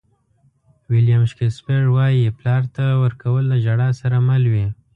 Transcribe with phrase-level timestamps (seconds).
[0.89, 4.65] ویلیام شکسپیر وایي پلار ته ورکول له ژړا سره مل وي.